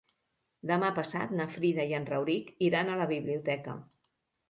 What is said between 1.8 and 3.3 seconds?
i en Rauric iran a la